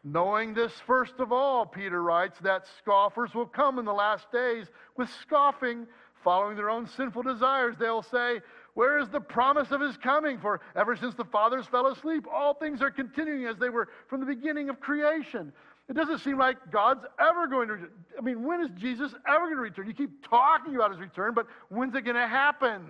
[0.03, 4.67] Knowing this, first of all, Peter writes, that scoffers will come in the last days
[4.97, 5.87] with scoffing,
[6.23, 7.75] following their own sinful desires.
[7.79, 8.41] They'll say,
[8.75, 10.37] where is the promise of his coming?
[10.39, 14.19] For ever since the fathers fell asleep, all things are continuing as they were from
[14.19, 15.53] the beginning of creation.
[15.87, 17.77] It doesn't seem like God's ever going to.
[18.17, 19.87] I mean, when is Jesus ever going to return?
[19.87, 22.81] You keep talking about his return, but when's it going to happen?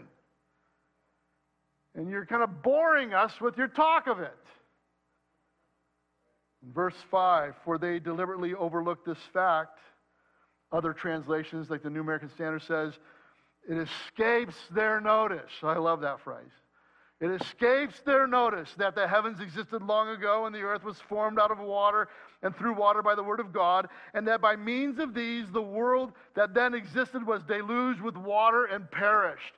[1.93, 4.33] And you're kind of boring us with your talk of it.
[6.73, 9.79] Verse 5 For they deliberately overlooked this fact.
[10.71, 12.93] Other translations, like the New American Standard, says,
[13.67, 15.51] it escapes their notice.
[15.63, 16.51] I love that phrase.
[17.25, 21.39] It escapes their notice that the heavens existed long ago and the earth was formed
[21.39, 22.07] out of water
[22.43, 25.59] and through water by the word of God, and that by means of these the
[25.59, 29.55] world that then existed was deluged with water and perished.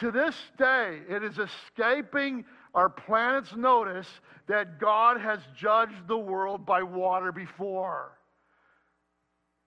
[0.00, 2.44] To this day, it is escaping
[2.74, 8.18] our planet's notice that God has judged the world by water before.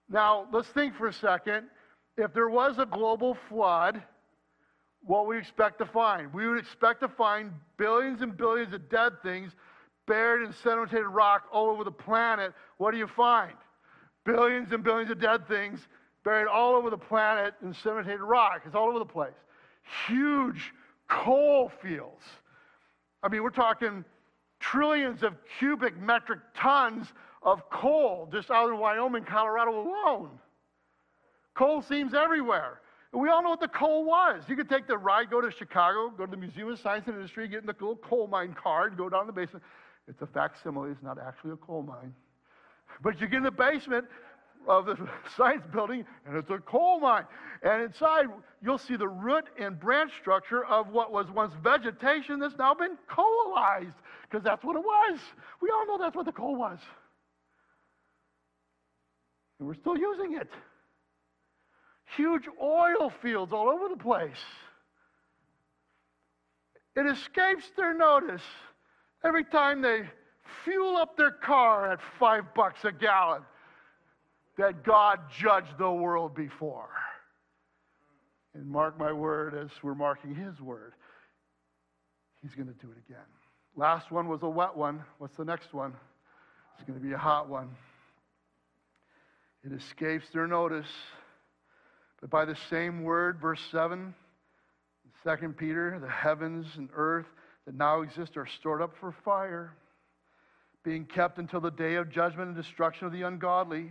[0.08, 1.66] Now, let's think for a second
[2.16, 4.04] if there was a global flood,
[5.08, 6.32] what we expect to find?
[6.34, 9.52] We would expect to find billions and billions of dead things
[10.06, 12.52] buried in sedimentated rock all over the planet.
[12.76, 13.54] What do you find?
[14.24, 15.80] Billions and billions of dead things
[16.24, 18.62] buried all over the planet in sedimentated rock.
[18.66, 19.32] It's all over the place.
[20.06, 20.74] Huge
[21.08, 22.24] coal fields.
[23.22, 24.04] I mean, we're talking
[24.60, 27.06] trillions of cubic metric tons
[27.42, 30.38] of coal just out in Wyoming, Colorado alone.
[31.54, 32.82] Coal seams everywhere.
[33.12, 34.42] We all know what the coal was.
[34.48, 37.16] You could take the ride, go to Chicago, go to the Museum of Science and
[37.16, 39.64] Industry, get in the little coal mine car, and go down the basement.
[40.06, 42.12] It's a facsimile, it's not actually a coal mine.
[43.02, 44.06] But you get in the basement
[44.66, 44.96] of the
[45.36, 47.24] science building, and it's a coal mine.
[47.62, 48.26] And inside,
[48.62, 52.98] you'll see the root and branch structure of what was once vegetation that's now been
[53.08, 53.96] coalized,
[54.28, 55.18] because that's what it was.
[55.62, 56.78] We all know that's what the coal was.
[59.58, 60.50] And we're still using it
[62.16, 64.30] huge oil fields all over the place.
[66.96, 68.42] It escapes their notice
[69.24, 70.02] every time they
[70.64, 73.42] fuel up their car at five bucks a gallon
[74.56, 76.90] that God judged the world before.
[78.54, 80.94] And mark my word as we're marking his word,
[82.42, 83.24] he's going to do it again.
[83.76, 85.04] Last one was a wet one.
[85.18, 85.94] What's the next one?
[86.74, 87.68] It's going to be a hot one.
[89.64, 90.88] It escapes their notice
[92.20, 94.14] but by the same word, verse 7,
[95.24, 97.26] 2 Peter, the heavens and earth
[97.66, 99.76] that now exist are stored up for fire,
[100.84, 103.90] being kept until the day of judgment and destruction of the ungodly.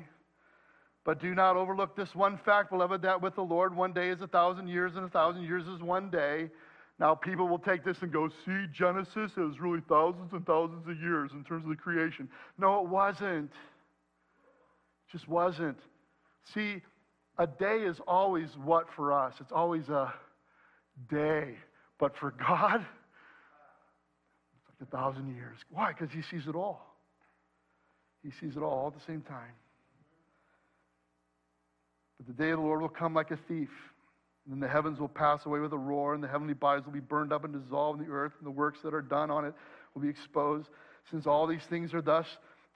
[1.05, 4.21] But do not overlook this one fact, beloved, that with the Lord one day is
[4.21, 6.49] a thousand years, and a thousand years is one day.
[6.99, 10.87] Now, people will take this and go, see, Genesis, it was really thousands and thousands
[10.87, 12.27] of years in terms of the creation.
[12.57, 13.51] No, it wasn't.
[13.51, 15.77] It just wasn't.
[16.53, 16.81] See,
[17.39, 19.33] A day is always what for us?
[19.39, 20.13] It's always a
[21.09, 21.55] day.
[21.99, 25.57] But for God, it's like a thousand years.
[25.69, 25.93] Why?
[25.93, 26.95] Because He sees it all.
[28.23, 29.53] He sees it all at the same time.
[32.17, 33.69] But the day of the Lord will come like a thief.
[34.45, 36.93] And then the heavens will pass away with a roar, and the heavenly bodies will
[36.93, 39.45] be burned up and dissolved in the earth, and the works that are done on
[39.45, 39.53] it
[39.93, 40.69] will be exposed.
[41.11, 42.25] Since all these things are thus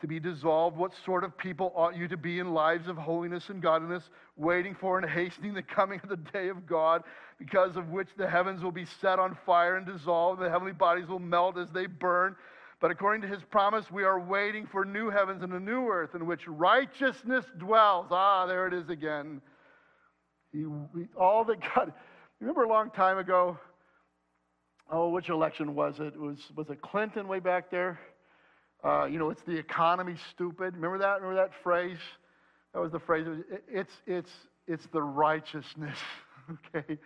[0.01, 3.49] to be dissolved, what sort of people ought you to be in lives of holiness
[3.49, 7.03] and godliness, waiting for and hastening the coming of the day of God,
[7.37, 10.73] because of which the heavens will be set on fire and dissolved, and the heavenly
[10.73, 12.35] bodies will melt as they burn?
[12.79, 16.15] But according to his promise, we are waiting for new heavens and a new earth
[16.15, 18.07] in which righteousness dwells.
[18.09, 19.39] Ah, there it is again.
[20.51, 20.65] He,
[21.15, 21.93] all that God.
[22.39, 23.59] Remember a long time ago?
[24.91, 26.15] Oh, which election was it?
[26.15, 27.99] it was was it Clinton way back there?
[28.83, 30.75] Uh, you know, it's the economy, stupid.
[30.75, 31.21] Remember that?
[31.21, 31.99] Remember that phrase?
[32.73, 33.27] That was the phrase.
[33.27, 34.31] It, it's it's
[34.67, 35.97] it's the righteousness.
[36.75, 36.97] okay,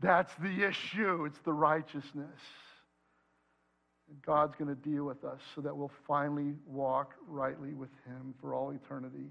[0.00, 1.24] that's the issue.
[1.24, 2.40] It's the righteousness.
[4.08, 8.34] And God's going to deal with us so that we'll finally walk rightly with Him
[8.40, 9.30] for all eternity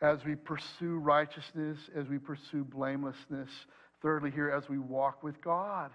[0.00, 3.48] as we pursue righteousness, as we pursue blamelessness.
[4.02, 5.90] Thirdly, here, as we walk with God.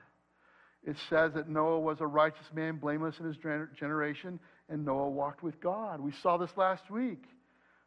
[0.84, 3.38] It says that Noah was a righteous man, blameless in his
[3.78, 4.40] generation,
[4.70, 6.00] and Noah walked with God.
[6.00, 7.24] We saw this last week.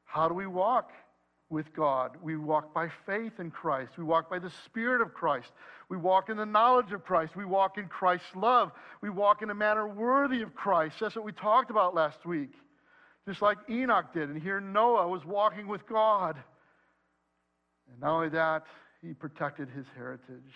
[0.04, 0.92] How do we walk
[1.50, 2.16] with God?
[2.22, 3.92] We walk by faith in Christ.
[3.96, 5.50] We walk by the Spirit of Christ.
[5.88, 7.36] We walk in the knowledge of Christ.
[7.36, 8.72] We walk in Christ's love.
[9.00, 10.96] We walk in a manner worthy of Christ.
[11.00, 12.50] That's what we talked about last week
[13.26, 14.28] just like Enoch did.
[14.28, 16.36] And here Noah was walking with God.
[17.90, 18.64] And not only that,
[19.02, 20.54] he protected his heritage.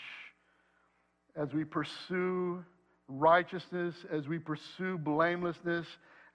[1.37, 2.65] As we pursue
[3.09, 5.87] righteousness, as we pursue blamelessness,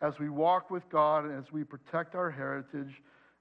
[0.01, 2.93] as we walk with God, and as we protect our heritage,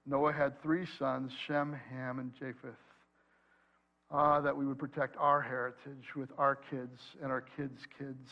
[0.07, 2.77] Noah had three sons Shem, Ham, and Japheth.
[4.11, 8.29] Ah, that we would protect our heritage with our kids and our kids' kids.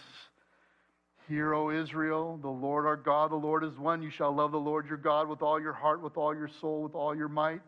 [1.26, 4.02] Hear, O Israel, the Lord our God, the Lord is one.
[4.02, 6.82] You shall love the Lord your God with all your heart, with all your soul,
[6.82, 7.60] with all your might.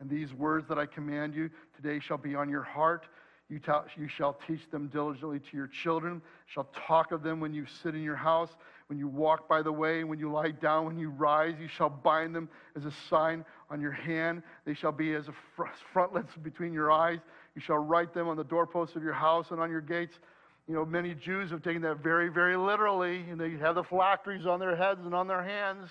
[0.00, 3.06] And these words that I command you today shall be on your heart.
[3.52, 7.52] You, ta- you shall teach them diligently to your children, shall talk of them when
[7.52, 8.48] you sit in your house,
[8.86, 11.54] when you walk by the way, when you lie down, when you rise.
[11.60, 14.42] You shall bind them as a sign on your hand.
[14.64, 15.34] They shall be as a
[15.92, 17.18] frontlets between your eyes.
[17.54, 20.14] You shall write them on the doorposts of your house and on your gates.
[20.66, 24.46] You know, many Jews have taken that very, very literally, and they have the phylacteries
[24.46, 25.90] on their heads and on their hands,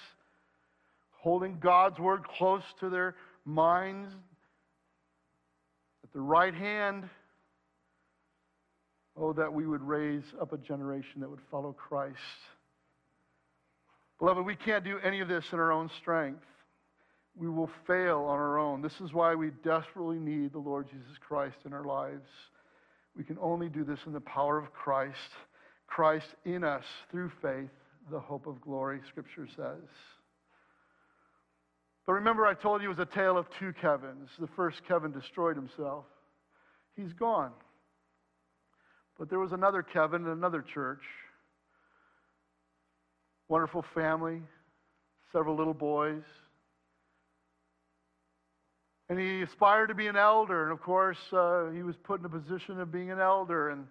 [1.11, 3.13] holding God's word close to their
[3.45, 4.11] minds.
[6.03, 7.07] At the right hand,
[9.17, 12.17] oh, that we would raise up a generation that would follow Christ.
[14.19, 16.45] Beloved, we can't do any of this in our own strength.
[17.35, 18.81] We will fail on our own.
[18.81, 22.27] This is why we desperately need the Lord Jesus Christ in our lives.
[23.15, 25.17] We can only do this in the power of Christ.
[25.87, 27.69] Christ in us through faith,
[28.09, 29.89] the hope of glory, Scripture says.
[32.05, 34.29] But remember, I told you it was a tale of two Kevins.
[34.39, 36.05] The first Kevin destroyed himself,
[36.95, 37.51] he's gone.
[39.21, 41.03] But there was another Kevin in another church.
[43.49, 44.41] Wonderful family,
[45.31, 46.23] several little boys.
[49.09, 50.63] And he aspired to be an elder.
[50.63, 53.69] And of course, uh, he was put in a position of being an elder.
[53.69, 53.85] And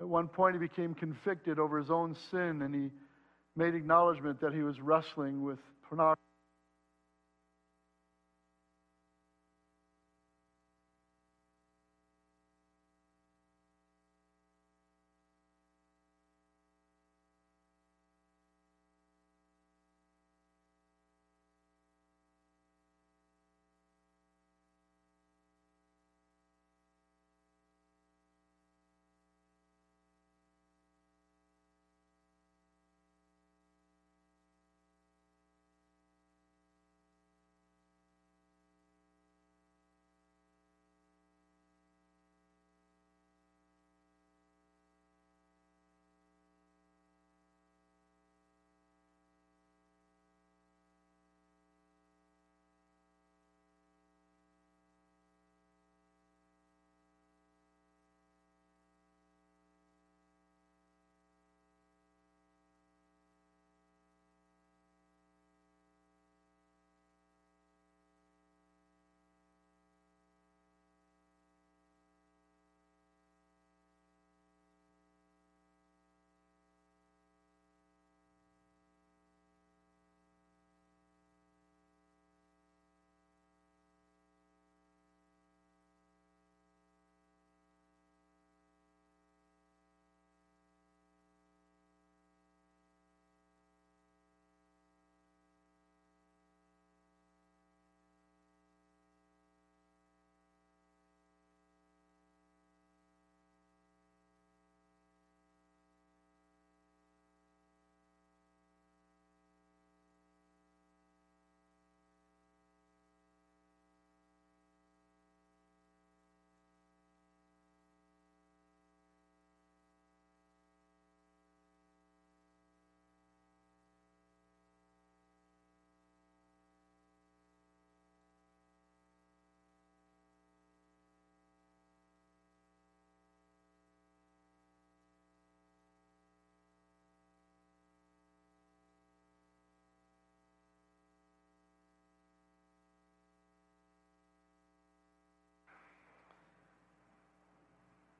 [0.00, 2.60] at one point, he became convicted over his own sin.
[2.60, 2.90] And he
[3.54, 5.60] made acknowledgement that he was wrestling with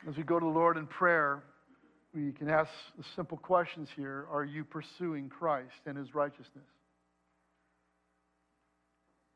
[0.08, 1.44] As we go to the Lord in prayer,
[2.12, 6.64] we can ask the simple questions here Are you pursuing Christ and his righteousness?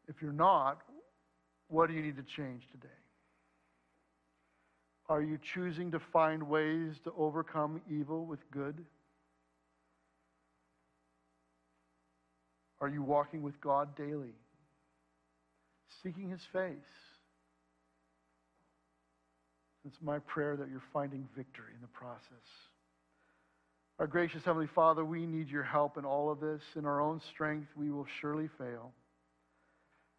[0.09, 0.83] If you're not,
[1.69, 2.89] what do you need to change today?
[5.09, 8.85] Are you choosing to find ways to overcome evil with good?
[12.81, 14.35] Are you walking with God daily,
[16.03, 17.06] seeking his face?
[19.87, 22.21] It's my prayer that you're finding victory in the process.
[23.99, 26.61] Our gracious Heavenly Father, we need your help in all of this.
[26.75, 28.93] In our own strength, we will surely fail.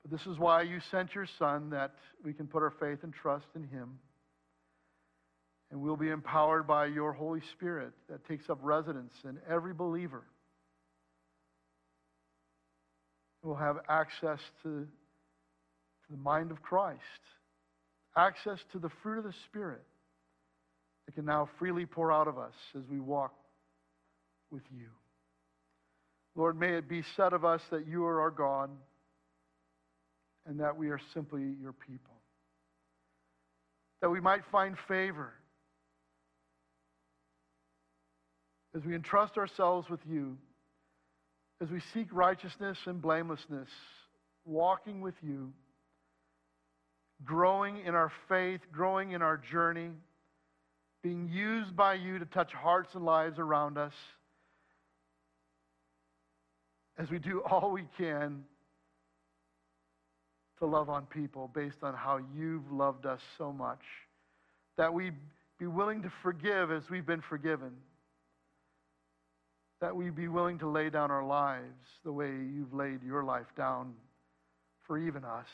[0.01, 1.93] But this is why you sent your Son, that
[2.23, 3.99] we can put our faith and trust in him.
[5.69, 10.23] And we'll be empowered by your Holy Spirit that takes up residence in every believer.
[13.43, 14.87] We'll have access to, to
[16.09, 17.01] the mind of Christ,
[18.17, 19.83] access to the fruit of the Spirit
[21.05, 23.33] that can now freely pour out of us as we walk
[24.51, 24.87] with you.
[26.35, 28.69] Lord, may it be said of us that you are our God
[30.45, 32.13] and that we are simply your people.
[34.01, 35.33] That we might find favor
[38.75, 40.37] as we entrust ourselves with you,
[41.61, 43.69] as we seek righteousness and blamelessness,
[44.45, 45.51] walking with you,
[47.25, 49.89] growing in our faith, growing in our journey,
[51.03, 53.93] being used by you to touch hearts and lives around us,
[56.97, 58.43] as we do all we can
[60.59, 63.81] to love on people based on how you've loved us so much,
[64.77, 65.11] that we
[65.59, 67.71] be willing to forgive as we've been forgiven
[69.79, 71.63] that we be willing to lay down our lives
[72.03, 73.93] the way you've laid your life down
[74.85, 75.45] for even us.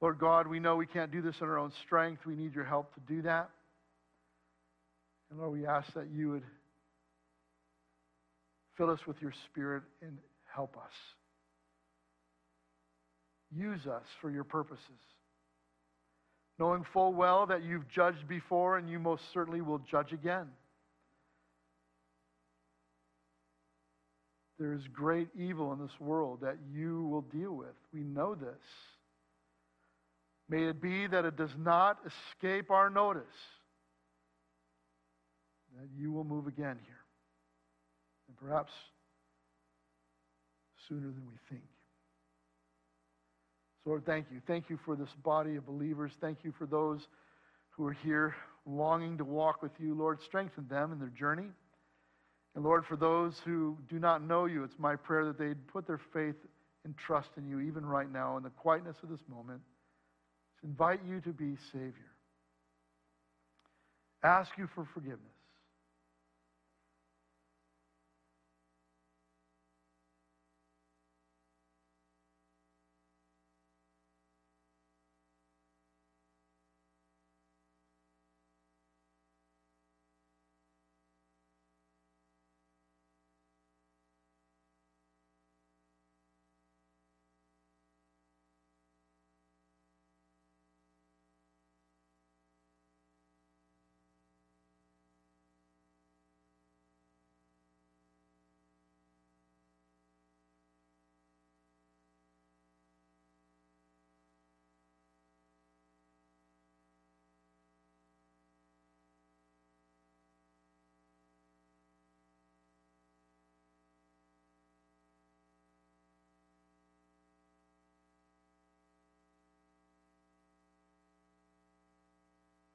[0.00, 2.26] Lord God, we know we can't do this in our own strength.
[2.26, 3.50] We need your help to do that.
[5.30, 6.44] And Lord, we ask that you would
[8.76, 10.18] fill us with your spirit and
[10.54, 10.92] help us.
[13.54, 14.82] Use us for your purposes.
[16.58, 20.46] Knowing full well that you've judged before and you most certainly will judge again.
[24.58, 27.74] There is great evil in this world that you will deal with.
[27.92, 28.56] We know this.
[30.48, 33.22] May it be that it does not escape our notice,
[35.78, 37.00] that you will move again here.
[38.28, 38.72] And perhaps
[40.88, 41.64] sooner than we think.
[43.82, 44.40] So, Lord, thank you.
[44.46, 46.12] Thank you for this body of believers.
[46.20, 47.00] Thank you for those
[47.70, 48.34] who are here
[48.64, 49.94] longing to walk with you.
[49.94, 51.48] Lord, strengthen them in their journey.
[52.54, 55.86] And Lord, for those who do not know you, it's my prayer that they'd put
[55.86, 56.36] their faith
[56.84, 59.60] and trust in you even right now in the quietness of this moment.
[60.64, 61.92] Invite you to be Savior.
[64.22, 65.35] Ask you for forgiveness.